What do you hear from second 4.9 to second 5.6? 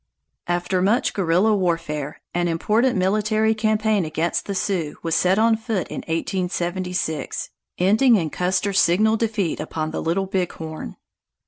was set on